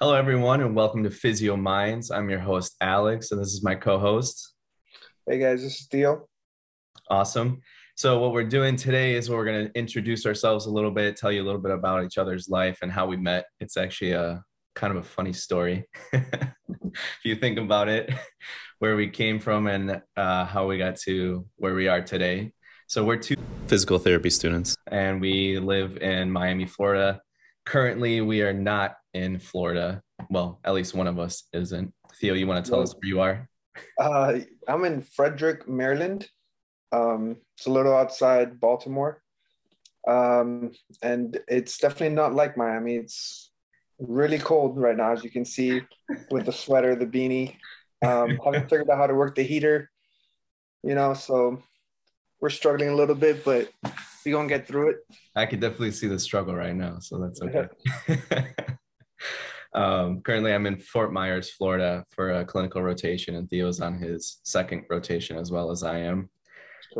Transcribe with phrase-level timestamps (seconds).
[0.00, 2.12] Hello, everyone, and welcome to Physio Minds.
[2.12, 4.54] I'm your host, Alex, and this is my co host.
[5.26, 6.28] Hey, guys, this is Theo.
[7.10, 7.60] Awesome.
[7.96, 11.32] So, what we're doing today is we're going to introduce ourselves a little bit, tell
[11.32, 13.46] you a little bit about each other's life and how we met.
[13.58, 14.40] It's actually a
[14.76, 18.08] kind of a funny story if you think about it,
[18.78, 22.52] where we came from and uh, how we got to where we are today.
[22.86, 23.34] So, we're two
[23.66, 27.20] physical therapy students, and we live in Miami, Florida.
[27.66, 30.02] Currently, we are not in Florida.
[30.30, 31.92] Well, at least one of us isn't.
[32.20, 33.48] Theo, you want to tell us where you are?
[33.98, 36.28] Uh, I'm in Frederick, Maryland.
[36.92, 39.22] Um, it's a little outside Baltimore.
[40.06, 42.96] Um, and it's definitely not like Miami.
[42.96, 43.50] It's
[43.98, 45.82] really cold right now, as you can see,
[46.30, 47.56] with the sweater, the beanie.
[48.04, 49.90] Um, haven't figured out how to work the heater,
[50.82, 51.62] you know, so
[52.40, 53.70] we're struggling a little bit, but
[54.24, 54.96] we're gonna get through it.
[55.34, 57.68] I could definitely see the struggle right now, so that's okay.
[59.74, 64.40] um, currently, I'm in Fort Myers, Florida, for a clinical rotation, and Theo's on his
[64.44, 66.30] second rotation as well as I am.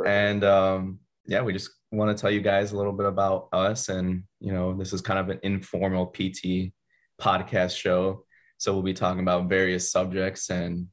[0.06, 3.88] And um, yeah, we just want to tell you guys a little bit about us,
[3.88, 6.72] and you know, this is kind of an informal PT
[7.20, 8.24] podcast show,
[8.58, 10.88] so we'll be talking about various subjects and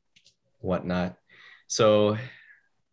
[0.59, 1.17] whatnot.
[1.67, 2.17] So,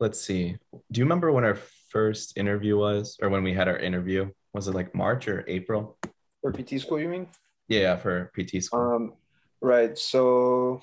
[0.00, 0.56] let's see.
[0.90, 1.58] Do you remember when our
[1.90, 4.30] first interview was, or when we had our interview?
[4.54, 5.98] Was it like March or April?
[6.40, 7.28] For PT school, you mean?
[7.72, 8.80] Yeah, for PT school.
[8.80, 9.12] Um,
[9.60, 9.96] right.
[9.96, 10.82] So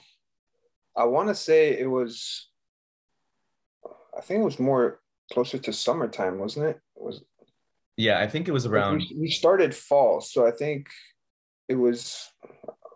[0.96, 2.50] I want to say it was,
[4.18, 5.00] I think it was more
[5.32, 6.80] closer to summertime, wasn't it?
[6.96, 7.22] it was
[8.00, 9.00] yeah, I think it was around.
[9.12, 10.88] We, we started fall, so I think
[11.68, 12.30] it was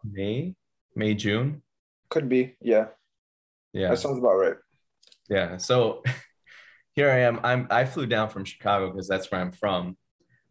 [0.09, 0.55] May,
[0.95, 1.61] May, June.
[2.09, 2.87] Could be, yeah.
[3.73, 4.55] Yeah, that sounds about right.
[5.29, 5.57] Yeah.
[5.57, 6.03] So
[6.93, 7.41] here I am.
[7.43, 9.97] I'm I flew down from Chicago because that's where I'm from,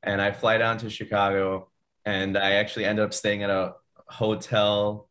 [0.03, 1.71] and I fly down to Chicago,
[2.05, 3.75] and I actually ended up staying at a
[4.09, 5.09] hotel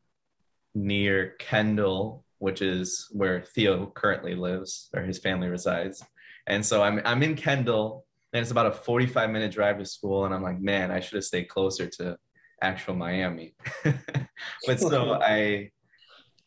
[0.73, 6.03] near Kendall, which is where Theo currently lives, or his family resides.
[6.47, 10.25] And so I'm I'm in Kendall, and it's about a 45 minute drive to school,
[10.25, 12.17] and I'm like, man, I should have stayed closer to
[12.61, 13.55] actual Miami.
[14.65, 15.69] but so I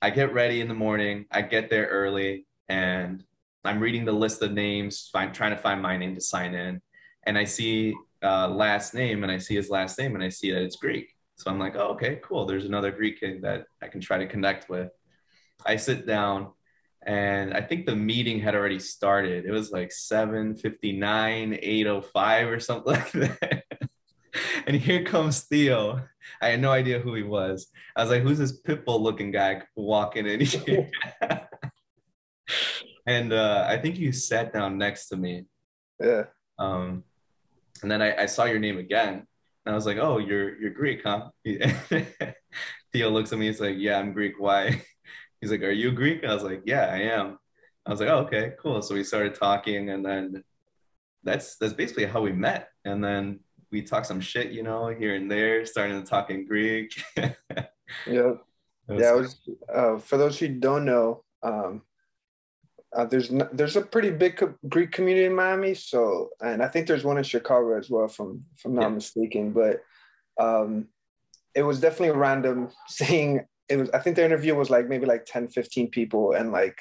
[0.02, 1.26] I get ready in the morning.
[1.30, 3.24] I get there early, and
[3.64, 6.82] I'm reading the list of names, find, trying to find my name to sign in,
[7.26, 7.94] and I see
[8.24, 11.10] uh, last name, and I see his last name, and I see that it's Greek.
[11.36, 12.46] So I'm like, oh, okay, cool.
[12.46, 14.90] There's another Greek kid that I can try to connect with.
[15.66, 16.52] I sit down,
[17.06, 19.44] and I think the meeting had already started.
[19.44, 23.64] It was like 7:59, 8:05 or something like that.
[24.66, 26.00] and here comes Theo.
[26.40, 27.68] I had no idea who he was.
[27.94, 30.90] I was like, who's this pitbull looking guy walking in here?
[33.06, 35.44] and uh, I think you sat down next to me.
[36.00, 36.24] Yeah.
[36.58, 37.04] Um,
[37.82, 39.26] and then I, I saw your name again,
[39.66, 41.30] and I was like, "Oh, you're you're Greek, huh?"
[42.92, 43.46] Theo looks at me.
[43.46, 44.34] He's like, "Yeah, I'm Greek.
[44.38, 44.82] Why?"
[45.40, 47.38] He's like, "Are you Greek?" And I was like, "Yeah, I am."
[47.86, 50.44] I was like, "Oh, okay, cool." So we started talking, and then
[51.22, 52.68] that's that's basically how we met.
[52.84, 53.40] And then
[53.70, 56.92] we talked some shit, you know, here and there, starting to talk in Greek.
[58.06, 58.34] yeah.
[58.86, 61.82] Yeah, it was uh, for those who don't know, um,
[62.94, 66.86] uh, there's there's a pretty big co- Greek community in Miami, so and I think
[66.86, 68.88] there's one in Chicago as well, from if I'm not yeah.
[68.88, 69.52] mistaken.
[69.52, 69.82] But
[70.38, 70.88] um,
[71.54, 73.90] it was definitely random seeing it was.
[73.90, 76.78] I think the interview was like maybe like 10, 15 people, and like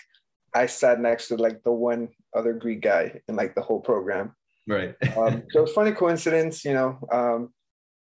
[0.53, 4.35] I sat next to like the one other Greek guy in like the whole program.
[4.67, 4.95] Right.
[5.17, 6.99] um, so it was funny coincidence, you know.
[7.11, 7.53] Um,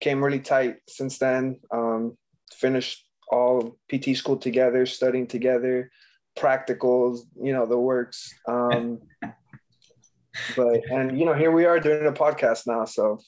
[0.01, 1.61] came really tight since then.
[1.71, 2.17] Um,
[2.51, 5.89] finished all PT school together, studying together
[6.37, 8.33] practicals, you know, the works.
[8.47, 8.99] Um,
[10.55, 12.85] but and you know, here we are doing a podcast now.
[12.85, 13.19] So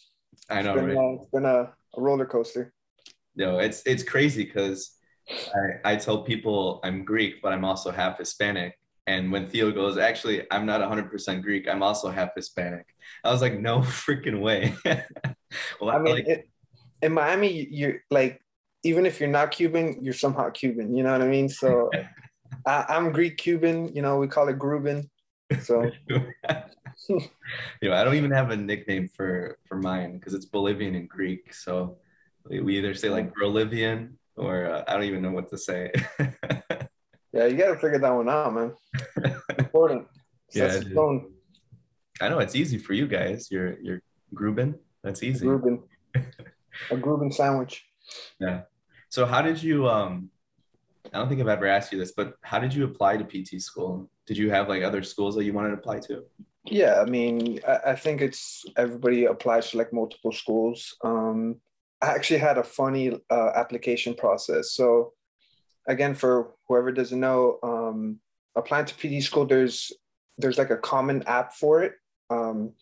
[0.49, 0.97] I know it's been, right?
[0.97, 2.73] uh, it's been a, a, roller coaster.
[3.35, 4.91] No, it's it's crazy because
[5.29, 8.77] I, I tell people I'm Greek, but I'm also half Hispanic.
[9.07, 11.67] And when Theo goes, actually, I'm not 100% Greek.
[11.69, 12.87] I'm also half Hispanic.
[13.23, 14.73] I was like, no freaking way.
[15.79, 16.49] well, I mean, like, it,
[17.01, 18.41] in Miami, you're like,
[18.83, 20.95] even if you're not Cuban, you're somehow Cuban.
[20.95, 21.49] You know what I mean?
[21.49, 21.89] So
[22.65, 23.93] I, am Greek Cuban.
[23.93, 25.09] You know, we call it Gruben.
[25.61, 27.19] So, you
[27.83, 31.53] know, I don't even have a nickname for for mine because it's Bolivian and Greek.
[31.53, 31.97] So
[32.49, 35.91] we either say like Bolivian or uh, I don't even know what to say.
[37.33, 38.73] yeah, you got to figure that one out, man.
[39.57, 40.07] Important.
[40.53, 40.81] yeah.
[42.21, 43.51] I know it's easy for you guys.
[43.51, 44.01] You're you're
[44.33, 44.75] Gruben.
[45.03, 45.45] That's easy.
[45.45, 45.83] Gruben.
[46.15, 47.85] A Gruben sandwich.
[48.39, 48.61] Yeah.
[49.09, 50.29] So how did you um
[51.15, 53.61] I don't think I've ever asked you this, but how did you apply to PT
[53.61, 54.09] school?
[54.27, 56.25] Did you have like other schools that you wanted to apply to?
[56.65, 60.97] Yeah, I mean, I, I think it's everybody applies to like multiple schools.
[61.05, 61.61] Um,
[62.01, 64.73] I actually had a funny uh, application process.
[64.73, 65.13] So
[65.87, 68.19] again, for whoever doesn't know, um,
[68.57, 69.93] applying to PT school, there's
[70.37, 71.93] there's like a common app for it.
[72.29, 72.73] Um,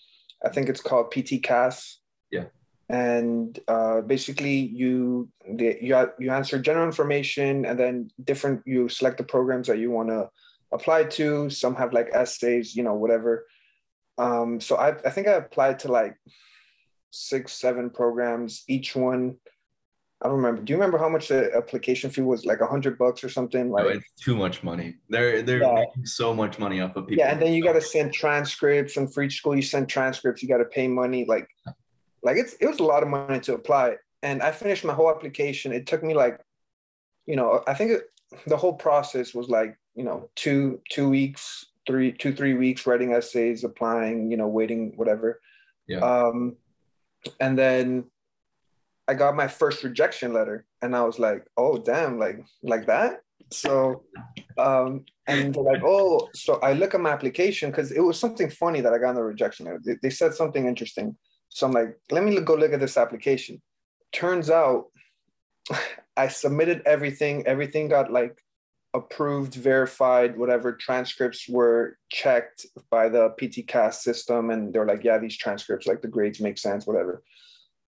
[0.44, 2.00] I think it's called PT CAS.
[2.32, 2.46] Yeah.
[2.90, 9.18] And uh, basically, you the, you you answer general information, and then different you select
[9.18, 10.30] the programs that you want to
[10.72, 11.50] apply to.
[11.50, 13.48] Some have like essays, you know, whatever.
[14.18, 16.18] Um, so I I think I applied to like
[17.12, 18.64] six, seven programs.
[18.68, 19.38] Each one,
[20.22, 20.62] I don't remember.
[20.62, 22.46] Do you remember how much the application fee was?
[22.46, 23.70] Like a hundred bucks or something?
[23.70, 24.96] Like no, it's too much money.
[25.10, 25.74] They're they're yeah.
[25.74, 27.24] making so much money off of people.
[27.24, 30.42] Yeah, and then you got to send transcripts, and for each school you send transcripts,
[30.42, 31.26] you got to pay money.
[31.26, 31.48] Like,
[32.24, 33.98] like it's it was a lot of money to apply.
[34.22, 35.74] And I finished my whole application.
[35.74, 36.40] It took me like,
[37.26, 38.04] you know, I think it,
[38.48, 43.14] the whole process was like, you know, two two weeks, three two three weeks writing
[43.14, 45.42] essays, applying, you know, waiting, whatever.
[45.88, 46.00] Yeah.
[46.00, 46.56] Um,
[47.40, 48.06] and then
[49.08, 52.18] I got my first rejection letter, and I was like, "Oh, damn!
[52.20, 53.22] Like, like that."
[53.52, 54.04] So,
[54.58, 58.50] um, and they're like, "Oh," so I look at my application because it was something
[58.50, 59.82] funny that I got in the rejection letter.
[59.84, 61.18] They, they said something interesting,
[61.54, 63.62] so I'm like, "Let me go look at this application."
[64.12, 64.86] Turns out,
[66.18, 67.46] I submitted everything.
[67.48, 68.44] Everything got like
[68.94, 74.52] approved, verified, whatever transcripts were checked by the PT CAS system.
[74.52, 77.24] And they're like, yeah, these transcripts, like the grades make sense, whatever.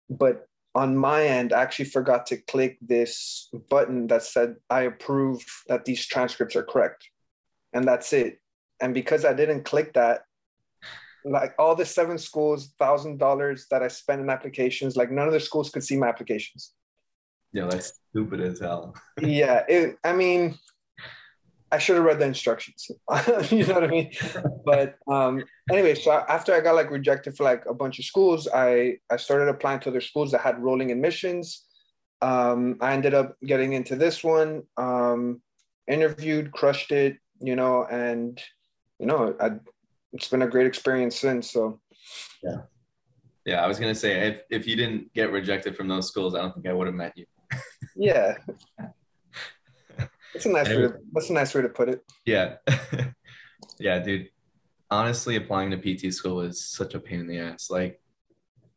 [0.09, 5.43] But on my end, I actually forgot to click this button that said, I approve
[5.67, 7.09] that these transcripts are correct.
[7.73, 8.39] And that's it.
[8.79, 10.21] And because I didn't click that,
[11.25, 15.33] like all the seven schools, thousand dollars that I spent in applications, like none of
[15.33, 16.73] the schools could see my applications.
[17.51, 18.95] Yeah, that's stupid as hell.
[19.21, 20.57] yeah, it, I mean,
[21.71, 22.89] I should have read the instructions.
[23.51, 24.11] you know what I mean?
[24.65, 28.47] But um, anyway, so after I got like rejected for like a bunch of schools,
[28.53, 31.65] I I started applying to other schools that had rolling admissions.
[32.21, 35.41] Um, I ended up getting into this one, um,
[35.87, 38.41] interviewed, crushed it, you know, and
[38.99, 39.51] you know, I,
[40.13, 41.51] it's been a great experience since.
[41.51, 41.79] So
[42.43, 42.61] yeah,
[43.45, 43.63] yeah.
[43.63, 46.53] I was gonna say if if you didn't get rejected from those schools, I don't
[46.53, 47.25] think I would have met you.
[47.95, 48.35] yeah.
[50.33, 50.75] That's a nice way.
[50.75, 52.03] To, that's a nice way to put it.
[52.25, 52.55] Yeah,
[53.79, 54.29] yeah, dude.
[54.89, 57.69] Honestly, applying to PT school is such a pain in the ass.
[57.69, 57.99] Like,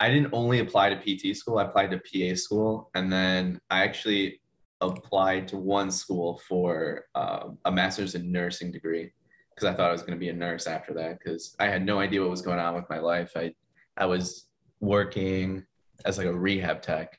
[0.01, 1.59] I didn't only apply to PT school.
[1.59, 4.41] I applied to PA school, and then I actually
[4.83, 9.13] applied to one school for uh, a master's in nursing degree
[9.57, 11.85] because I thought I was going to be a nurse after that because I had
[11.85, 13.33] no idea what was going on with my life.
[13.35, 13.55] I
[13.97, 14.47] I was
[14.81, 15.65] working
[16.05, 17.19] as like a rehab tech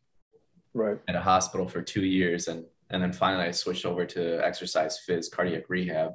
[0.73, 4.45] right at a hospital for two years and and then finally, I switched over to
[4.45, 6.13] exercise phys cardiac rehab.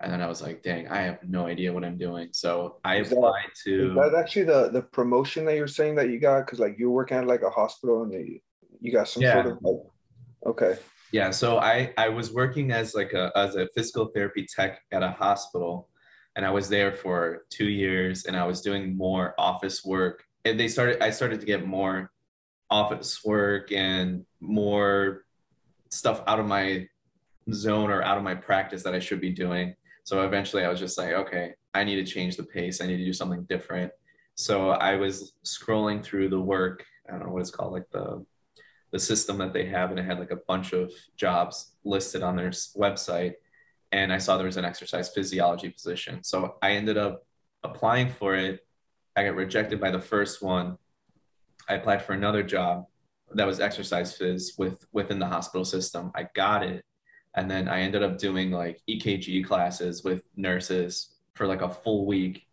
[0.00, 2.28] And then I was like, dang, I have no idea what I'm doing.
[2.32, 3.94] So I is applied that, to.
[3.94, 6.44] That actually the, the promotion that you're saying that you got?
[6.44, 8.42] Because like you're working at like a hospital and they,
[8.80, 9.34] you got some yeah.
[9.34, 9.76] sort of like,
[10.46, 10.78] okay.
[11.12, 11.30] Yeah.
[11.30, 15.10] So I, I was working as like a, as a physical therapy tech at a
[15.10, 15.88] hospital
[16.36, 20.24] and I was there for two years and I was doing more office work.
[20.46, 22.10] And they started, I started to get more
[22.70, 25.26] office work and more
[25.90, 26.88] stuff out of my
[27.52, 29.74] zone or out of my practice that I should be doing.
[30.04, 32.80] So eventually I was just like, okay, I need to change the pace.
[32.80, 33.92] I need to do something different.
[34.34, 38.24] So I was scrolling through the work, I don't know what it's called, like the
[38.92, 42.36] the system that they have, and it had like a bunch of jobs listed on
[42.36, 43.34] their website.
[43.90, 46.22] And I saw there was an exercise physiology position.
[46.22, 47.26] So I ended up
[47.62, 48.60] applying for it.
[49.16, 50.78] I got rejected by the first one.
[51.68, 52.86] I applied for another job
[53.34, 56.12] that was exercise phys with within the hospital system.
[56.14, 56.84] I got it.
[57.34, 62.04] And then I ended up doing like EKG classes with nurses for like a full
[62.04, 62.46] week.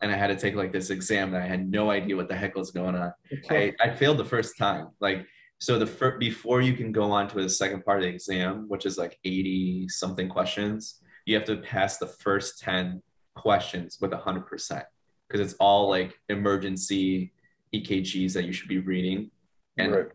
[0.00, 2.36] And I had to take like this exam that I had no idea what the
[2.36, 3.12] heck was going on.
[3.50, 4.88] I, I failed the first time.
[5.00, 5.26] Like,
[5.62, 8.64] so the first, before you can go on to the second part of the exam,
[8.66, 13.00] which is like 80 something questions, you have to pass the first 10
[13.36, 14.82] questions with 100%
[15.28, 17.32] because it's all like emergency
[17.72, 19.30] EKGs that you should be reading
[19.76, 20.06] and right.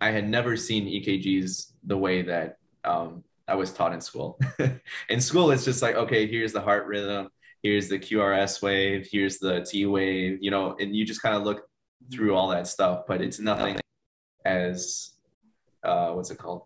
[0.00, 4.40] I had never seen EKGs the way that um, I was taught in school.
[5.08, 7.28] in school, it's just like, okay, here's the heart rhythm,
[7.62, 11.44] here's the QRS wave, here's the T wave, you know, and you just kind of
[11.44, 11.62] look
[12.10, 13.76] through all that stuff, but it's nothing
[14.46, 15.10] as,
[15.82, 16.62] uh, what's it called?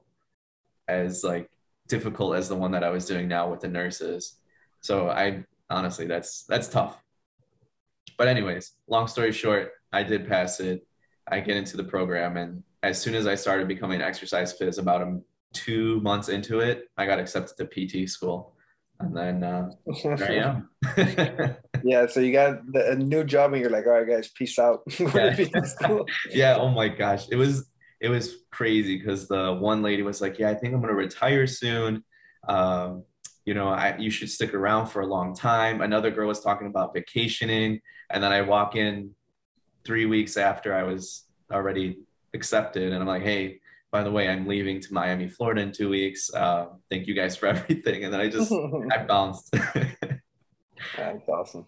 [0.87, 1.51] As like
[1.89, 4.37] difficult as the one that I was doing now with the nurses.
[4.81, 7.03] So I honestly, that's, that's tough.
[8.19, 10.87] But anyways, long story short, I did pass it.
[11.27, 15.03] I get into the program, and as soon as I started becoming exercise phys, about
[15.03, 15.21] a,
[15.53, 18.55] two months into it, I got accepted to PT school,
[18.99, 19.71] and then uh,
[20.05, 21.57] there I am.
[21.85, 24.59] yeah, so you got the, a new job, and you're like, all right, guys, peace
[24.59, 24.83] out.
[24.99, 25.37] yeah.
[26.31, 26.57] yeah.
[26.57, 27.70] Oh my gosh, it was
[28.01, 31.47] it was crazy because the one lady was like, "Yeah, I think I'm gonna retire
[31.47, 32.03] soon.
[32.49, 33.05] Um,
[33.45, 36.67] you know, I, you should stick around for a long time." Another girl was talking
[36.67, 37.81] about vacationing,
[38.11, 39.15] and then I walk in
[39.85, 41.99] three weeks after I was already
[42.35, 43.61] accepted, and I'm like, "Hey."
[43.93, 46.33] By the way, I'm leaving to Miami, Florida in two weeks.
[46.33, 48.05] Uh, thank you guys for everything.
[48.05, 48.53] And then I just
[48.93, 49.53] I bounced.
[50.97, 51.67] That's awesome.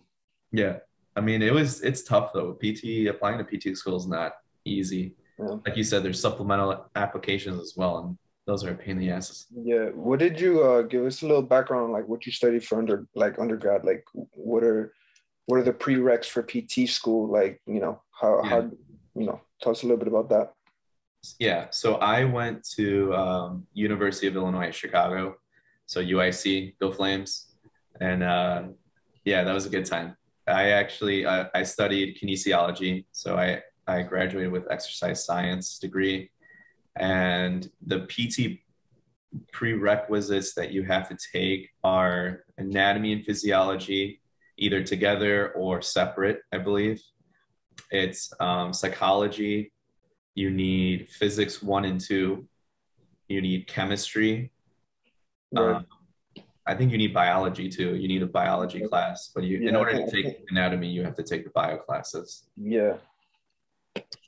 [0.53, 0.77] Yeah.
[1.17, 2.53] I mean, it was it's tough though.
[2.53, 4.35] PT applying to PT school is not
[4.65, 5.17] easy.
[5.39, 5.57] Yeah.
[5.67, 9.11] Like you said, there's supplemental applications as well, and those are a pain in the
[9.11, 9.47] asses.
[9.55, 9.87] Yeah.
[9.95, 13.07] What did you uh, give us a little background, like what you studied for under
[13.15, 13.85] like undergrad?
[13.85, 14.93] Like what are
[15.47, 17.31] what are the prereqs for PT school?
[17.31, 18.49] Like you know how yeah.
[18.49, 18.71] how
[19.15, 20.53] you know tell us a little bit about that.
[21.39, 21.69] Yeah.
[21.71, 25.37] So I went to um, University of Illinois Chicago,
[25.87, 27.55] so UIC, go Flames,
[28.01, 28.65] and uh,
[29.25, 30.17] yeah, that was a good time.
[30.49, 36.31] I actually uh, I studied kinesiology, so I I graduated with exercise science degree,
[36.97, 38.61] and the PT
[39.53, 44.21] prerequisites that you have to take are anatomy and physiology,
[44.59, 47.03] either together or separate, I believe.
[47.91, 49.73] It's um, psychology.
[50.35, 52.47] You need physics one and two.
[53.29, 54.53] You need chemistry.
[55.53, 55.77] Right.
[55.77, 55.87] Um,
[56.67, 57.97] I think you need biology too.
[57.97, 61.17] You need a biology class, but you, yeah, in order to take anatomy, you have
[61.17, 62.45] to take the bio classes.
[62.57, 62.95] Yeah.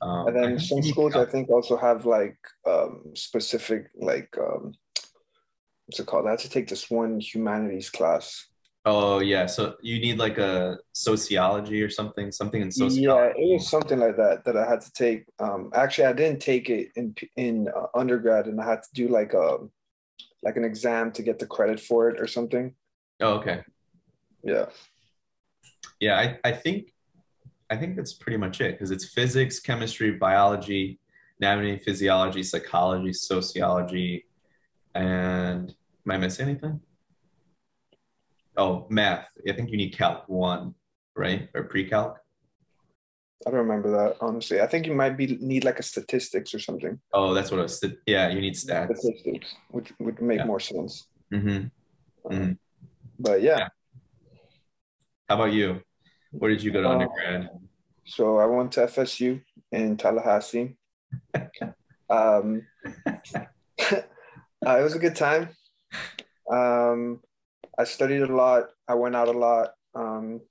[0.01, 4.73] Um, and then some schools, I think, also have like um, specific, like, um,
[5.85, 6.27] what's it called?
[6.27, 8.47] I had to take this one humanities class.
[8.87, 13.01] Oh yeah, so you need like a sociology or something, something in sociology.
[13.01, 15.25] Yeah, it was something like that that I had to take.
[15.39, 19.07] Um, actually, I didn't take it in in uh, undergrad, and I had to do
[19.07, 19.57] like a
[20.43, 22.75] like an exam to get the credit for it or something.
[23.21, 23.63] Oh, okay.
[24.43, 24.67] Yeah.
[25.99, 26.93] Yeah, I, I think
[27.69, 30.99] I think that's pretty much it because it's physics, chemistry, biology,
[31.39, 34.25] anatomy, physiology, psychology, sociology,
[34.93, 35.73] and
[36.05, 36.79] am I missing anything?
[38.57, 39.29] Oh, math.
[39.47, 40.75] I think you need calc one,
[41.15, 41.49] right?
[41.53, 42.17] Or pre-calc.
[43.45, 44.61] I don't remember that honestly.
[44.61, 46.99] I think you might be need like a statistics or something.
[47.13, 47.83] Oh, that's what I was.
[48.07, 48.97] Yeah, you need stats.
[48.97, 50.45] Statistics, which would make yeah.
[50.45, 51.07] more sense.
[51.31, 52.29] Mm-hmm.
[52.33, 52.51] mm-hmm.
[53.19, 53.57] But yeah.
[53.57, 53.67] yeah.
[55.27, 55.81] How about you?
[56.31, 57.49] Where did you go to uh, undergrad?
[58.05, 59.41] So I went to FSU
[59.71, 60.75] in Tallahassee.
[62.09, 62.65] um,
[63.07, 63.11] uh,
[63.81, 65.49] it was a good time.
[66.51, 67.21] Um,
[67.77, 68.65] I studied a lot.
[68.87, 69.71] I went out a lot.
[69.95, 70.41] Um,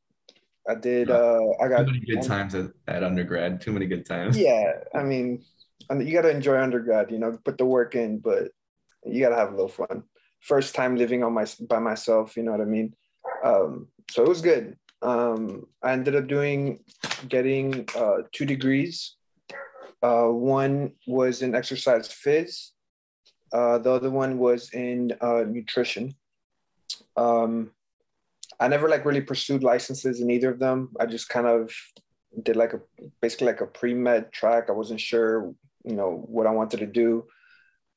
[0.69, 1.11] I did.
[1.11, 3.61] Uh, I got too many good times at, at undergrad.
[3.61, 4.37] Too many good times.
[4.37, 5.45] Yeah, I mean,
[5.91, 7.11] you got to enjoy undergrad.
[7.11, 8.49] You know, put the work in, but
[9.05, 10.05] you got to have a little fun.
[10.41, 12.37] First time living on my by myself.
[12.37, 12.95] You know what I mean?
[13.45, 14.77] Um, so it was good.
[15.05, 16.81] Um, I ended up doing
[17.29, 19.17] getting uh, two degrees.
[20.03, 22.71] Uh, one was in exercise phys.
[23.53, 26.15] Uh, the other one was in uh, nutrition.
[27.17, 27.71] Um,
[28.59, 30.91] I never like really pursued licenses in either of them.
[30.99, 31.73] I just kind of
[32.43, 32.81] did like a
[33.21, 34.65] basically like a pre-med track.
[34.69, 37.27] I wasn't sure, you know, what I wanted to do.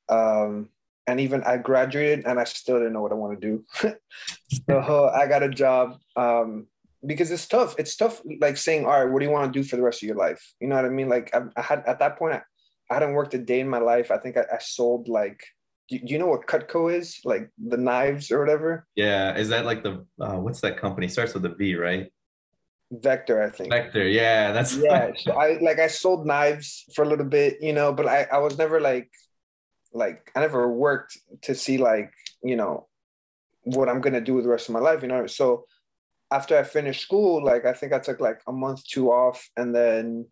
[0.08, 0.68] Um,
[1.06, 3.64] and even I graduated and I still didn't know what I want to do.
[4.68, 6.66] so I got a job um,
[7.08, 7.74] because it's tough.
[7.78, 10.02] It's tough, like saying, "All right, what do you want to do for the rest
[10.02, 11.08] of your life?" You know what I mean?
[11.08, 12.42] Like I, I had at that point, I,
[12.90, 14.12] I, hadn't worked a day in my life.
[14.12, 15.42] I think I, I sold like
[15.88, 17.20] do, you know what Cutco is?
[17.24, 18.86] Like the knives or whatever?
[18.94, 19.36] Yeah.
[19.36, 21.08] Is that like the, uh, what's that company?
[21.08, 22.12] Starts with a V, right?
[22.90, 23.70] Vector, I think.
[23.70, 25.10] Vector, yeah, that's yeah.
[25.16, 28.38] so I like I sold knives for a little bit, you know, but I I
[28.38, 29.10] was never like
[29.92, 32.10] like I never worked to see like
[32.42, 32.88] you know
[33.64, 35.26] what I'm gonna do with the rest of my life, you know.
[35.26, 35.66] So
[36.30, 39.74] after I finished school, like I think I took like a month two off, and
[39.74, 40.26] then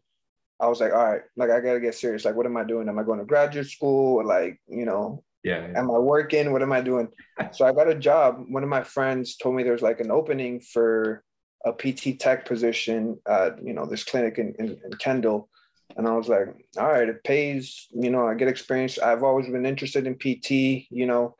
[0.61, 2.25] I was like, all right, like I gotta get serious.
[2.25, 2.89] Like, what am I doing?
[2.89, 4.17] Am I going to graduate school?
[4.17, 6.51] Or like, you know, yeah, Am I working?
[6.51, 7.09] What am I doing?
[7.53, 8.45] so I got a job.
[8.49, 11.23] One of my friends told me there's like an opening for
[11.65, 15.49] a PT tech position at, you know, this clinic in, in, in Kendall.
[15.97, 18.99] And I was like, all right, it pays, you know, I get experience.
[18.99, 21.37] I've always been interested in PT, you know,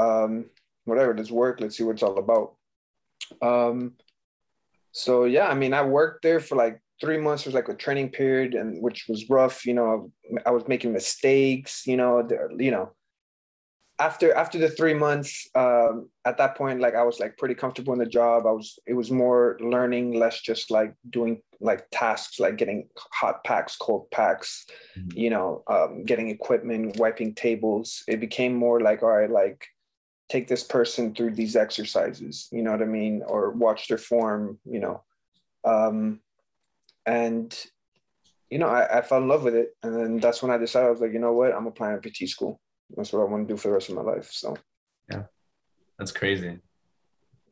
[0.00, 0.46] um,
[0.84, 2.56] whatever, this work, let's see what it's all about.
[3.42, 3.94] Um,
[4.92, 7.42] so yeah, I mean, I worked there for like three months.
[7.42, 10.12] It was like a training period and which was rough, you know,
[10.46, 12.26] I was making mistakes, you know,
[12.58, 12.92] you know,
[13.98, 17.92] after after the three months um, at that point like i was like pretty comfortable
[17.92, 18.46] in the job.
[18.46, 23.44] I was it was more learning less just like doing like tasks like getting hot
[23.44, 24.66] packs cold packs
[24.98, 25.16] mm-hmm.
[25.16, 28.02] you know um, getting equipment wiping tables.
[28.08, 29.64] It became more like all right like
[30.34, 34.58] take this person through these exercises you know what i mean or watch their form
[34.64, 35.02] you know
[35.64, 36.20] um,
[37.06, 37.56] and
[38.50, 39.76] you know, I, I fell in love with it.
[39.82, 42.08] And then that's when I decided I was like, you know what, I'm applying to
[42.08, 42.60] PT school.
[42.96, 44.30] That's what I want to do for the rest of my life.
[44.30, 44.56] So
[45.10, 45.24] yeah.
[45.98, 46.58] That's crazy.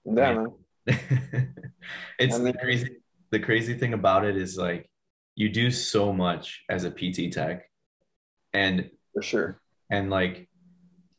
[0.05, 0.47] Yeah,
[0.87, 2.97] it's I mean, the crazy
[3.31, 4.89] the crazy thing about it is like
[5.37, 7.69] you do so much as a PT tech.
[8.53, 9.61] And for sure.
[9.91, 10.49] And like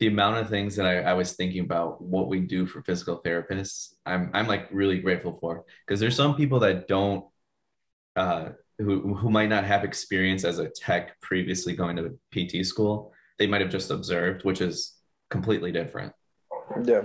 [0.04, 3.22] the amount of things that I, I, was thinking about what we do for physical
[3.24, 7.24] therapists, I'm I'm like really grateful for because there's some people that don't
[8.18, 13.14] uh who who might not have experience as a tech previously going to PT school.
[13.40, 14.96] They might have just observed, which is
[15.30, 16.12] completely different.
[16.84, 17.04] Yeah.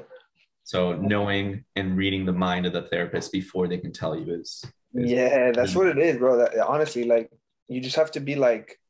[0.64, 4.64] So knowing and reading the mind of the therapist before they can tell you is,
[4.94, 6.38] is yeah, that's what it is, bro.
[6.38, 7.30] That honestly, like
[7.68, 8.80] you just have to be like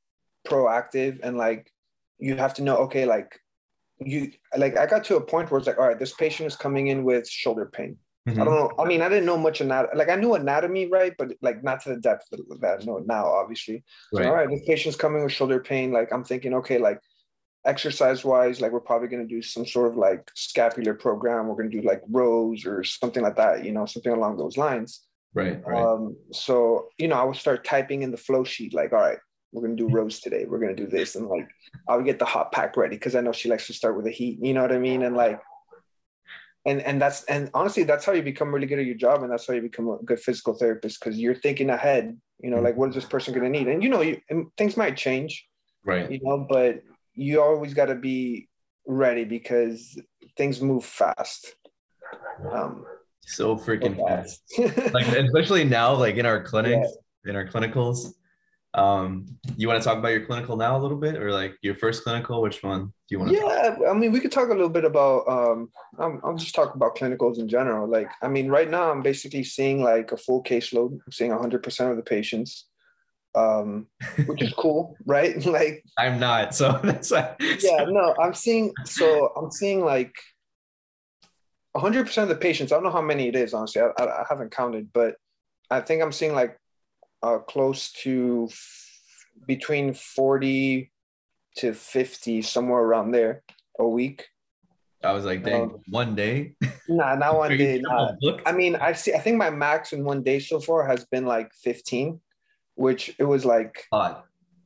[0.47, 1.71] proactive and like
[2.19, 3.39] you have to know, okay, like
[4.01, 6.57] you like I got to a point where it's like, all right, this patient is
[6.57, 7.97] coming in with shoulder pain.
[8.29, 8.41] Mm-hmm.
[8.41, 8.71] I don't know.
[8.79, 9.99] I mean, I didn't know much anatomy.
[9.99, 11.15] Like I knew anatomy, right?
[11.17, 13.85] But like not to the depth that I know now, obviously.
[14.13, 14.25] Right.
[14.25, 15.93] So, all right, this patient's coming with shoulder pain.
[15.93, 17.01] Like I'm thinking, okay, like
[17.65, 21.47] exercise wise, like we're probably going to do some sort of like scapular program.
[21.47, 24.57] We're going to do like rows or something like that, you know, something along those
[24.57, 25.03] lines.
[25.35, 25.63] Right.
[25.65, 25.83] right.
[25.83, 29.19] Um, so, you know, I would start typing in the flow sheet, like, all right,
[29.53, 30.45] we're gonna do rows today.
[30.47, 31.49] We're gonna do this, and like
[31.89, 34.05] I would get the hot pack ready because I know she likes to start with
[34.05, 34.39] the heat.
[34.43, 35.03] You know what I mean?
[35.03, 35.41] And like,
[36.67, 39.33] and and that's and honestly, that's how you become really good at your job, and
[39.33, 42.19] that's how you become a good physical therapist because you're thinking ahead.
[42.41, 43.69] You know, like what is this person gonna need?
[43.69, 45.47] And you know, you, and things might change,
[45.85, 46.11] right?
[46.11, 46.83] You know, but
[47.15, 48.49] you always got to be
[48.87, 50.01] ready because
[50.37, 51.57] things move fast.
[52.53, 52.85] Um,
[53.23, 54.43] so freaking fast.
[54.57, 54.95] fast.
[54.95, 56.89] like especially now, like in our clinics,
[57.25, 57.31] yeah.
[57.31, 58.13] in our clinicals
[58.75, 61.75] um, you want to talk about your clinical now a little bit, or like your
[61.75, 62.43] first clinical?
[62.43, 63.37] Which one do you want to?
[63.37, 65.27] Yeah, I mean, we could talk a little bit about.
[65.27, 67.89] Um, I'm, I'll just talk about clinicals in general.
[67.89, 70.93] Like, I mean, right now I'm basically seeing like a full caseload.
[70.93, 72.67] I'm seeing 100 percent of the patients,
[73.35, 73.87] um,
[74.27, 75.45] which is cool, right?
[75.47, 77.37] like, I'm not, so that's why.
[77.41, 78.73] yeah, no, I'm seeing.
[78.85, 80.15] So I'm seeing like
[81.73, 82.71] 100 percent of the patients.
[82.71, 83.81] I don't know how many it is, honestly.
[83.81, 85.15] I, I, I haven't counted, but
[85.71, 86.59] I think I'm seeing like
[87.23, 88.49] uh, close to
[89.47, 90.91] between 40
[91.57, 93.43] to 50, somewhere around there
[93.79, 94.29] a week.
[95.03, 96.55] I was like, dang, um, one day?
[96.91, 97.83] Nah, not one day.
[97.83, 98.13] Nah.
[98.47, 99.13] I mean, I see.
[99.13, 102.19] I think my max in one day so far has been like 15,
[102.77, 104.23] which it was like, Odd.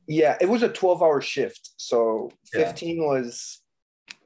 [0.07, 1.71] yeah, it was a 12 hour shift.
[1.75, 3.03] So 15 yeah.
[3.03, 3.61] was,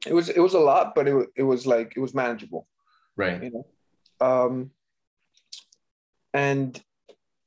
[0.06, 2.68] it was, it was a lot, but it, it was like, it was manageable.
[3.16, 3.44] Right.
[3.44, 3.66] You know?
[4.22, 4.72] Um,
[6.36, 6.80] and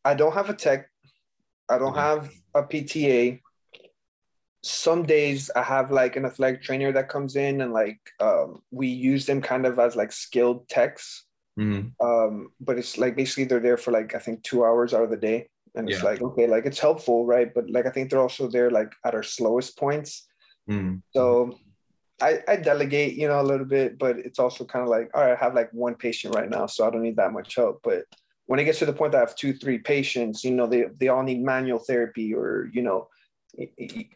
[0.05, 0.89] I don't have a tech.
[1.69, 3.41] I don't have a PTA.
[4.63, 8.89] Some days I have like an athletic trainer that comes in and like um, we
[8.89, 11.25] use them kind of as like skilled techs.
[11.59, 12.05] Mm-hmm.
[12.05, 15.11] Um, but it's like basically they're there for like I think two hours out of
[15.11, 16.05] the day, and it's yeah.
[16.05, 17.53] like okay, like it's helpful, right?
[17.53, 20.27] But like I think they're also there like at our slowest points.
[20.69, 20.97] Mm-hmm.
[21.13, 21.59] So
[22.21, 25.23] I, I delegate, you know, a little bit, but it's also kind of like, all
[25.23, 27.81] right, I have like one patient right now, so I don't need that much help.
[27.83, 28.05] But
[28.51, 30.87] when it gets to the point that I have two, three patients, you know, they,
[30.99, 33.07] they all need manual therapy or, you know,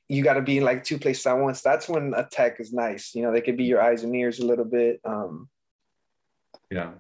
[0.09, 1.63] you got to be in like two places at once.
[1.63, 3.15] That's when a tech is nice.
[3.15, 5.01] You know, they could be your eyes and ears a little bit.
[5.05, 5.49] Um,
[6.69, 6.95] yeah.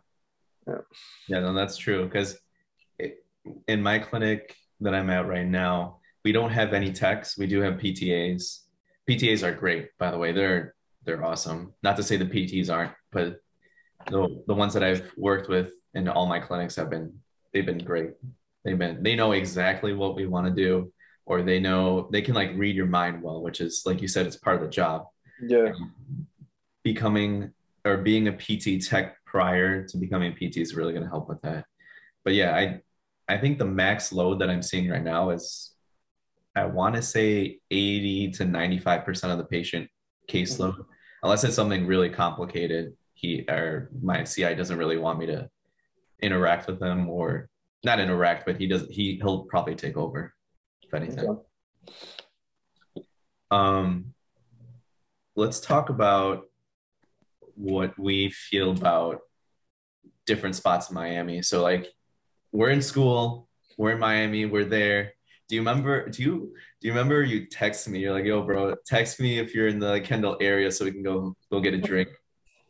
[0.68, 0.79] Yeah.
[1.27, 2.05] Yeah, no, that's true.
[2.05, 2.38] Because
[3.66, 7.37] in my clinic that I'm at right now, we don't have any techs.
[7.37, 8.61] We do have PTAs.
[9.11, 10.31] PTAs are great, by the way.
[10.31, 11.75] They're they're awesome.
[11.83, 13.40] Not to say the PTs aren't, but
[14.07, 17.12] the the ones that I've worked with in all my clinics have been
[17.55, 18.11] they've been great.
[18.64, 20.93] They've been they know exactly what we want to do,
[21.25, 24.27] or they know they can like read your mind well, which is like you said,
[24.27, 25.07] it's part of the job.
[25.40, 25.71] Yeah.
[25.71, 26.27] Um,
[26.83, 27.53] becoming
[27.85, 31.29] or being a PT tech prior to becoming a PT is really going to help
[31.29, 31.64] with that.
[32.25, 32.81] But yeah, I
[33.29, 35.75] I think the max load that I'm seeing right now is
[36.57, 39.88] I want to say 80 to 95% of the patient
[40.31, 40.83] caseload, mm-hmm.
[41.23, 42.95] unless it's something really complicated.
[43.14, 45.49] He or my CI doesn't really want me to
[46.22, 47.48] interact with him or
[47.85, 50.33] not interact, but he does he he'll probably take over
[50.83, 51.29] if anything.
[51.29, 53.05] Okay.
[53.50, 54.14] Um
[55.37, 56.44] let's talk about
[57.57, 59.20] what we feel about
[60.27, 61.42] different spots in Miami.
[61.42, 61.88] So like
[62.53, 65.12] we're in school, we're in Miami, we're there.
[65.48, 68.00] Do you remember do you do you remember you text me?
[68.00, 71.03] You're like, yo, bro, text me if you're in the Kendall area so we can
[71.03, 72.09] go go get a drink.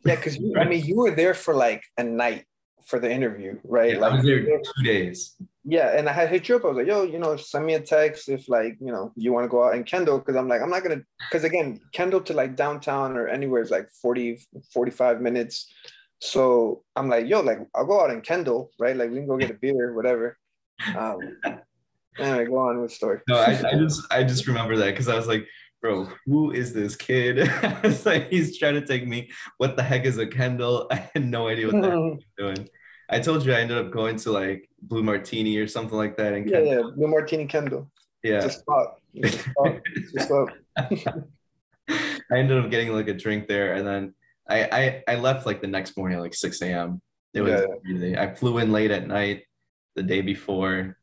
[0.03, 2.45] Yeah, because I mean you were there for like a night
[2.85, 3.93] for the interview, right?
[3.93, 5.35] Yeah, like I was there two days.
[5.63, 6.63] Yeah, and I had hit you up.
[6.63, 9.33] I was like, "Yo, you know, send me a text if like you know you
[9.33, 11.01] want to go out in Kendall." Because I'm like, I'm not gonna.
[11.19, 14.39] Because again, Kendall to like downtown or anywhere is like 40,
[14.71, 15.73] 45 minutes.
[16.19, 18.95] So I'm like, "Yo, like I'll go out in Kendall, right?
[18.95, 20.37] Like we can go get a beer, whatever."
[20.95, 21.37] Um,
[22.17, 23.19] Anyway, go on with the story.
[23.27, 25.45] No, I, I just I just remember that because I was like,
[25.85, 27.37] bro, who is this kid?
[27.83, 29.29] it's like he's trying to take me.
[29.57, 30.87] What the heck is a Kendall?
[30.91, 32.67] I had no idea what they're doing.
[33.09, 36.33] I told you I ended up going to like Blue Martini or something like that.
[36.33, 37.91] And yeah, yeah, Blue Martini Kendall.
[38.23, 38.37] Yeah.
[38.37, 38.99] It's a spot.
[39.23, 39.77] A spot.
[40.77, 41.23] A spot.
[41.87, 44.15] I ended up getting like a drink there, and then
[44.49, 46.99] I I, I left like the next morning, like 6 a.m.
[47.35, 47.65] It was yeah.
[47.85, 48.17] crazy.
[48.17, 49.43] I flew in late at night
[49.95, 50.97] the day before,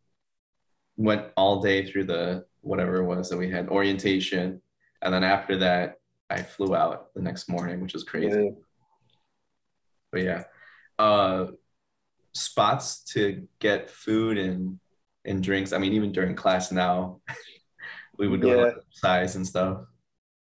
[0.97, 4.61] went all day through the whatever it was that we had orientation,
[5.03, 5.97] and then after that,
[6.31, 8.45] I flew out the next morning, which was crazy.
[8.45, 8.51] Yeah.
[10.11, 10.45] But yeah,
[10.99, 11.47] uh,
[12.33, 14.79] spots to get food and
[15.25, 15.73] and drinks.
[15.73, 17.21] I mean, even during class now,
[18.19, 18.71] we would go yeah.
[18.71, 19.83] to size and stuff.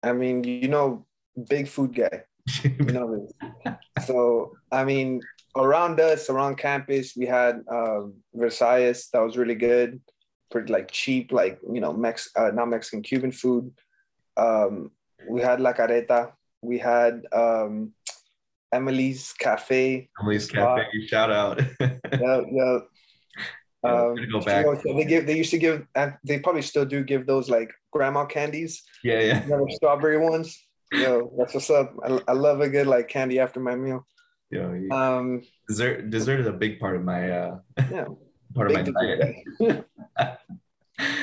[0.02, 1.06] I mean, you know,
[1.48, 2.24] big food guy.
[2.64, 3.28] you know,
[4.06, 5.20] so I mean,
[5.56, 10.00] around us, around campus, we had um, Versailles that was really good,
[10.50, 13.72] pretty like cheap, like you know, Mex uh, not Mexican, Cuban food.
[14.40, 14.90] Um,
[15.28, 16.32] we had La Carreta.
[16.62, 17.92] We had um,
[18.72, 20.08] Emily's Cafe.
[20.20, 21.60] Emily's Cafe, shout out.
[21.80, 22.78] yeah, yeah.
[23.82, 24.66] Um, go back.
[24.66, 25.26] You know, they give.
[25.26, 25.86] They used to give.
[25.94, 28.82] and They probably still do give those like grandma candies.
[29.02, 29.44] Yeah, yeah.
[29.44, 30.58] You know, strawberry ones.
[30.92, 31.94] Yo, that's what's up.
[32.04, 34.06] I, I love a good like candy after my meal.
[34.50, 34.74] Yeah.
[34.74, 35.16] yeah.
[35.16, 36.10] Um, dessert.
[36.10, 37.30] Dessert is a big part of my.
[37.30, 37.58] uh
[37.90, 38.06] Yeah.
[38.54, 39.44] part of my diet.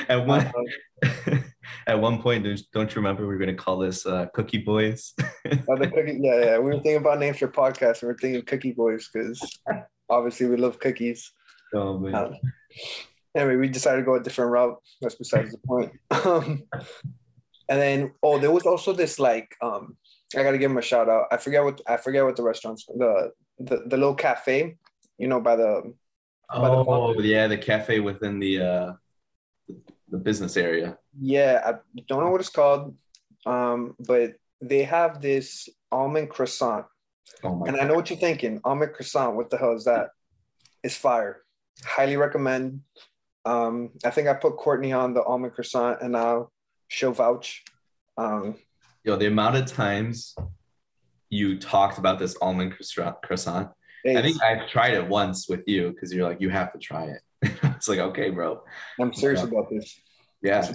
[0.08, 1.38] at one uh-huh.
[1.86, 5.14] at one point, don't you remember we were going to call this uh, Cookie Boys?
[5.18, 6.58] oh, the cookie, yeah, yeah.
[6.58, 9.60] We were thinking about names for podcasts, and we are thinking Cookie Boys because
[10.08, 11.32] obviously we love cookies.
[11.74, 12.14] Oh man.
[12.14, 12.34] Um,
[13.34, 14.76] anyway, we decided to go a different route.
[15.00, 15.92] That's besides the point.
[16.24, 16.64] Um,
[17.70, 19.96] and then oh, there was also this like um,
[20.36, 21.26] I gotta give him a shout out.
[21.30, 24.76] I forget what I forget what the restaurant's the the, the little cafe,
[25.18, 25.92] you know, by the
[26.50, 28.92] Oh the yeah, the cafe within the uh
[30.10, 30.98] the business area.
[31.20, 32.96] Yeah, I don't know what it's called.
[33.46, 36.86] Um, but they have this almond croissant.
[37.44, 37.84] Oh my and God.
[37.84, 38.60] I know what you're thinking.
[38.64, 40.10] Almond croissant, what the hell is that?
[40.82, 41.42] It's fire
[41.84, 42.80] highly recommend.
[43.44, 46.50] Um, I think I put Courtney on the almond croissant, and now
[46.88, 47.64] she'll vouch.
[48.16, 48.56] Um,
[49.04, 50.34] Yo, the amount of times
[51.30, 52.74] you talked about this almond
[53.22, 53.68] croissant,
[54.06, 57.04] I think I've tried it once with you because you're like, you have to try
[57.04, 57.20] it.
[57.42, 58.62] it's like, okay, bro.
[59.00, 60.00] I'm serious about this.
[60.42, 60.70] Yeah.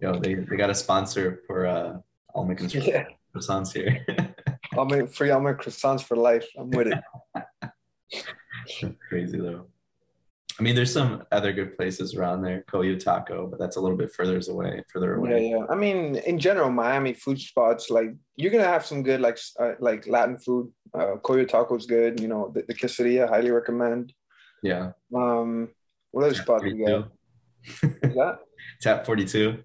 [0.00, 1.98] Yo, they, they got a sponsor for uh,
[2.34, 3.04] almond yeah.
[3.34, 4.04] croissants here.
[4.76, 6.46] almond free almond croissants for life.
[6.56, 8.94] I'm with it.
[9.08, 9.66] Crazy though.
[10.58, 13.96] I mean, there's some other good places around there, Coyo Taco, but that's a little
[13.96, 15.50] bit further away, further away.
[15.50, 15.66] Yeah, yeah.
[15.70, 19.74] I mean, in general, Miami food spots like you're gonna have some good like uh,
[19.78, 20.72] like Latin food.
[20.92, 22.18] Uh, Coyo Taco is good.
[22.18, 24.12] You know, the, the quesadilla, highly recommend.
[24.62, 24.92] Yeah.
[25.14, 25.68] Um,
[26.10, 27.10] what other spots we got?
[27.82, 28.38] That
[28.80, 29.62] Tap Forty Two?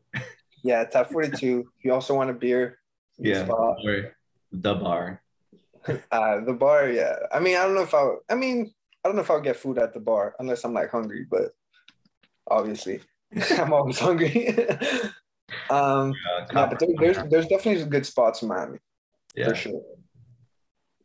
[0.64, 1.70] Yeah, Tap Forty Two.
[1.78, 2.80] If you also want a beer,
[3.18, 4.14] yeah, or
[4.52, 5.22] the bar.
[6.12, 7.16] uh, the bar, yeah.
[7.32, 8.16] I mean, I don't know if I.
[8.30, 10.92] I mean, I don't know if I'll get food at the bar unless I'm like
[10.92, 11.52] hungry, but
[12.50, 13.02] obviously
[13.52, 14.50] I'm always hungry.
[15.70, 18.80] um, yeah, yeah, but there, there's there's definitely some good spots in Miami.
[19.36, 19.50] Yeah.
[19.50, 19.82] For sure.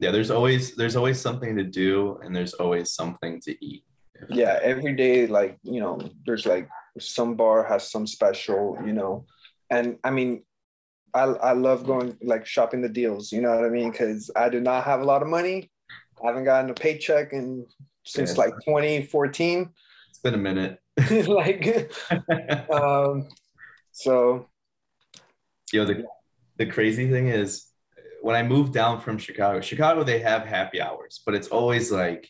[0.00, 3.84] Yeah, there's always there's always something to do and there's always something to eat.
[4.28, 9.26] Yeah, every day, like, you know, there's like some bar has some special, you know.
[9.70, 10.44] And I mean,
[11.14, 13.90] I I love going like shopping the deals, you know what I mean?
[13.90, 15.70] Because I do not have a lot of money
[16.22, 17.66] I haven't gotten a paycheck in
[18.04, 18.44] since yeah.
[18.44, 19.70] like 2014.
[20.10, 20.78] It's been a minute.
[21.26, 21.92] like,
[22.70, 23.28] um,
[23.92, 24.48] so.
[25.72, 26.04] Yo, the,
[26.56, 27.67] the crazy thing is
[28.20, 32.28] when I moved down from Chicago, Chicago, they have happy hours, but it's always like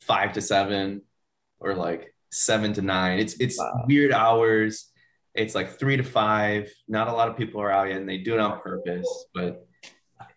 [0.00, 1.02] five to seven
[1.60, 3.18] or like seven to nine.
[3.18, 3.84] It's, it's wow.
[3.86, 4.90] weird hours.
[5.34, 6.70] It's like three to five.
[6.88, 9.26] Not a lot of people are out yet and they do it on purpose.
[9.34, 9.66] But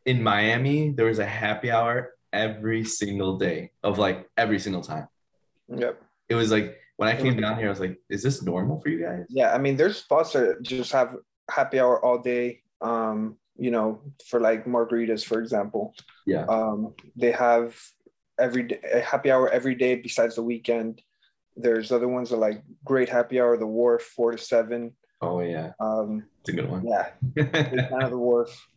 [0.06, 5.08] in Miami, there was a happy hour every single day of like every single time.
[5.70, 6.02] Yep.
[6.30, 8.90] It was like when I came down here, I was like, is this normal for
[8.90, 9.26] you guys?
[9.30, 9.54] Yeah.
[9.54, 11.16] I mean, there's spots that just have
[11.50, 12.62] happy hour all day.
[12.82, 15.94] Um, you know, for like margaritas, for example.
[16.26, 16.46] Yeah.
[16.46, 17.76] Um, they have
[18.40, 21.02] every day a happy hour every day besides the weekend.
[21.56, 24.94] There's other ones that like great happy hour, the wharf, four to seven.
[25.22, 25.72] Oh yeah.
[25.80, 26.86] Um, it's a good one.
[26.86, 27.10] Yeah.
[27.44, 28.68] kind of the wharf.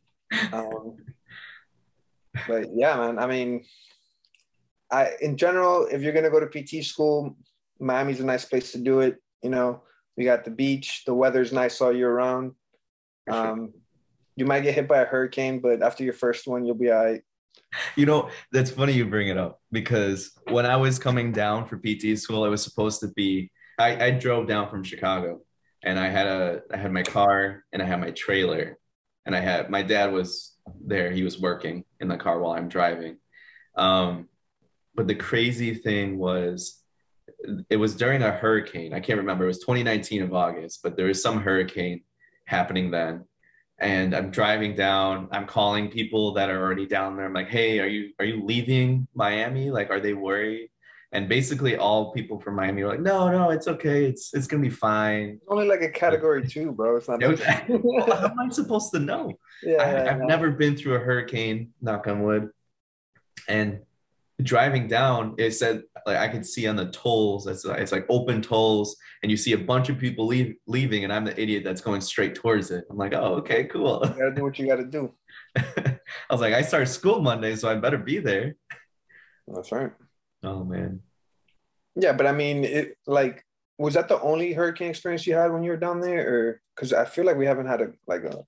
[0.53, 0.97] Um,
[2.49, 3.19] but yeah, man.
[3.19, 3.65] I mean,
[4.91, 7.37] I in general, if you're gonna go to PT school,
[7.79, 9.17] Miami's a nice place to do it.
[9.43, 9.83] You know,
[10.17, 12.53] we got the beach, the weather's nice all year round.
[13.31, 13.73] Um,
[14.41, 17.05] you might get hit by a hurricane, but after your first one, you'll be all
[17.05, 17.23] right.
[17.95, 21.77] You know, that's funny you bring it up because when I was coming down for
[21.77, 25.41] PT school, I was supposed to be I, I drove down from Chicago
[25.83, 28.79] and I had a I had my car and I had my trailer
[29.25, 31.11] and I had my dad was there.
[31.13, 33.19] He was working in the car while I'm driving.
[33.77, 34.29] Um,
[34.95, 36.83] but the crazy thing was
[37.69, 38.93] it was during a hurricane.
[38.93, 39.45] I can't remember.
[39.45, 42.03] It was 2019 of August, but there was some hurricane
[42.47, 43.25] happening then.
[43.81, 45.29] And I'm driving down.
[45.33, 47.25] I'm calling people that are already down there.
[47.25, 49.71] I'm like, "Hey, are you are you leaving Miami?
[49.71, 50.69] Like, are they worried?"
[51.13, 54.05] And basically, all people from Miami were like, "No, no, it's okay.
[54.05, 56.97] It's it's gonna be fine." Only like a category two, bro.
[56.97, 57.21] It's not.
[57.29, 57.41] Was,
[58.09, 59.33] how am I supposed to know?
[59.63, 61.75] Yeah, I, have never been through a hurricane.
[61.83, 62.49] Knock on wood.
[63.47, 63.81] And
[64.43, 68.43] driving down, it said like I could see on the tolls, it's, it's like open
[68.43, 71.81] tolls, and you see a bunch of people leave, leaving, and I'm the idiot that's
[71.81, 72.85] going straight towards it.
[72.91, 74.03] I'm like, oh, okay, cool.
[74.05, 75.15] You gotta do what you gotta do.
[75.57, 75.99] I
[76.31, 78.57] was like, I start school Monday, so I better be there.
[79.47, 79.93] That's right.
[80.43, 81.01] Oh man.
[81.97, 83.45] Yeah, but I mean, it like
[83.79, 86.93] was that the only hurricane experience you had when you were down there, or because
[86.93, 88.45] I feel like we haven't had a like a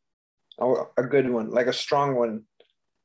[0.96, 2.44] a good one, like a strong one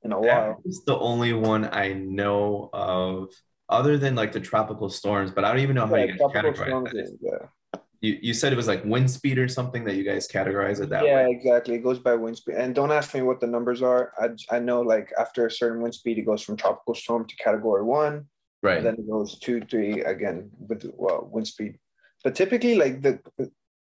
[0.03, 0.61] in a while.
[0.65, 3.29] It's the only one I know of,
[3.69, 5.31] other than like the tropical storms.
[5.31, 7.09] But I don't even know how you guys categorize it.
[7.21, 7.79] Yeah.
[7.99, 10.89] You, you said it was like wind speed or something that you guys categorize it
[10.89, 11.21] that yeah, way.
[11.23, 11.75] Yeah, exactly.
[11.75, 12.55] It goes by wind speed.
[12.55, 14.13] And don't ask me what the numbers are.
[14.19, 17.35] I, I know like after a certain wind speed, it goes from tropical storm to
[17.37, 18.27] category one.
[18.61, 18.77] Right.
[18.77, 21.79] And then it goes two, three again with well, wind speed.
[22.23, 23.19] But typically, like the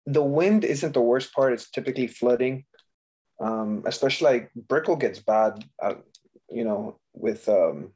[0.05, 1.53] the wind isn't the worst part.
[1.53, 2.65] It's typically flooding
[3.39, 5.95] um, especially like Brickell gets bad, uh,
[6.49, 7.91] you know, with um,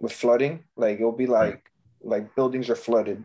[0.00, 0.64] with flooding.
[0.76, 1.70] Like it'll be like
[2.02, 3.24] like buildings are flooded,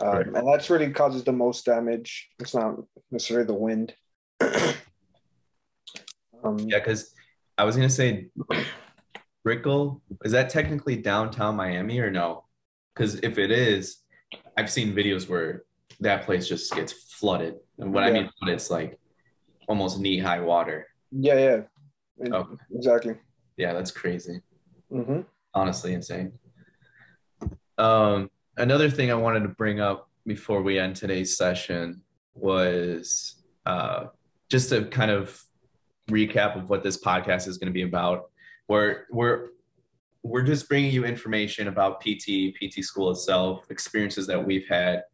[0.00, 0.26] um, right.
[0.26, 2.28] and that's really causes the most damage.
[2.38, 2.76] It's not
[3.10, 3.94] necessarily the wind.
[6.44, 7.14] um, yeah, because
[7.56, 8.28] I was gonna say,
[9.44, 12.44] Brickell is that technically downtown Miami or no?
[12.94, 14.02] Because if it is,
[14.56, 15.64] I've seen videos where
[16.00, 18.08] that place just gets flooded, and what yeah.
[18.08, 18.98] I mean, it's like
[19.68, 20.86] almost knee high water.
[21.10, 21.62] Yeah,
[22.18, 22.32] yeah.
[22.32, 22.54] Okay.
[22.74, 23.14] Exactly.
[23.56, 24.40] Yeah, that's crazy.
[24.92, 25.20] Mm-hmm.
[25.54, 26.32] Honestly, insane.
[27.78, 32.02] Um, another thing I wanted to bring up before we end today's session
[32.34, 34.06] was uh,
[34.48, 35.42] just to kind of
[36.10, 38.30] recap of what this podcast is going to be about.
[38.68, 39.48] We're we're
[40.22, 45.04] we're just bringing you information about PT, PT school itself, experiences that we've had,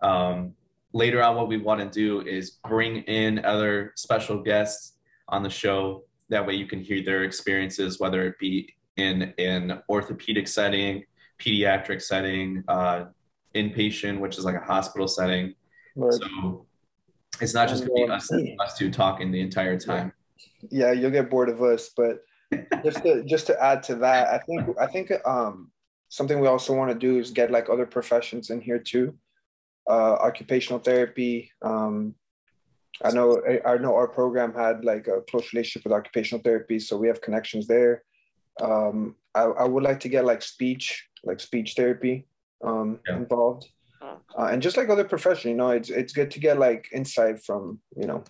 [0.00, 0.54] um,
[0.92, 4.94] later on, what we want to do is bring in other special guests
[5.28, 6.04] on the show.
[6.28, 11.04] That way, you can hear their experiences, whether it be in an orthopedic setting,
[11.38, 13.04] pediatric setting, uh,
[13.54, 15.54] inpatient, which is like a hospital setting.
[15.96, 16.12] Right.
[16.12, 16.66] So
[17.40, 20.12] it's not just going to be us, us two talking the entire time.
[20.70, 22.18] Yeah, you'll get bored of us, but
[22.84, 25.70] just to just to add to that, I think I think um,
[26.08, 29.16] something we also want to do is get like other professions in here too
[29.88, 31.50] uh, occupational therapy.
[31.62, 32.14] Um,
[33.02, 36.96] I know I know our program had like a close relationship with occupational therapy, so
[36.96, 38.02] we have connections there.
[38.60, 42.26] Um, I, I would like to get like speech, like speech therapy
[42.62, 43.16] um, yeah.
[43.16, 43.68] involved,
[44.02, 47.42] uh, and just like other professions, you know, it's it's good to get like insight
[47.42, 48.22] from you know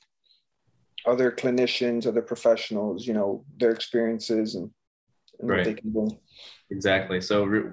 [1.06, 4.70] other clinicians, other professionals, you know, their experiences and,
[5.38, 5.58] and right.
[5.58, 6.10] what they can do.
[6.70, 7.20] Exactly.
[7.20, 7.72] So re-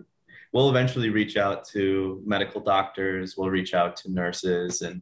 [0.54, 5.02] we'll eventually reach out to medical doctors we'll reach out to nurses and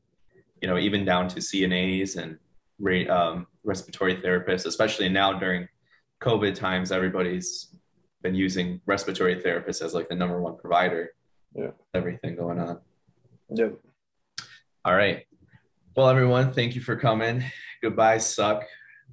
[0.61, 2.37] you know even down to cnas and
[3.09, 5.67] um, respiratory therapists especially now during
[6.21, 7.75] covid times everybody's
[8.25, 11.11] been using respiratory therapists as like the number one provider.
[11.53, 11.69] Yeah.
[11.93, 12.79] Everything going on.
[13.51, 13.77] Yep.
[14.83, 15.27] All right.
[15.95, 17.43] Well everyone thank you for coming.
[17.83, 18.63] Goodbye suck.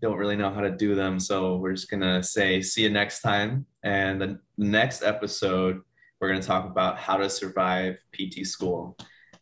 [0.01, 3.21] Don't really know how to do them so we're just gonna say see you next
[3.21, 3.67] time.
[3.85, 5.83] And the next episode
[6.23, 8.97] we're going to talk about how to survive PT school.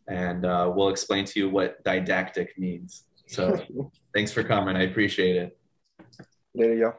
[0.07, 3.03] And uh, we'll explain to you what didactic means.
[3.27, 3.63] So
[4.15, 4.75] thanks for coming.
[4.75, 5.59] I appreciate it.
[6.55, 6.95] You go.